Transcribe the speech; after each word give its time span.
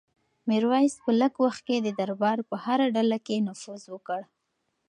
میرویس 0.49 0.93
په 1.03 1.11
لږ 1.21 1.33
وخت 1.45 1.61
کې 1.67 1.77
د 1.81 1.87
دربار 1.99 2.37
په 2.49 2.55
هره 2.65 2.87
ډله 2.95 3.17
کې 3.25 3.45
نفوذ 3.47 3.83
وکړ. 3.93 4.21